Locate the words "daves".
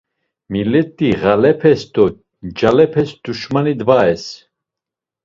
3.79-4.23